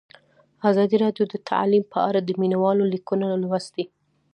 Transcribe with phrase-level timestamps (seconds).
[0.69, 3.85] ازادي راډیو د تعلیم په اړه د مینه والو لیکونه لوستي.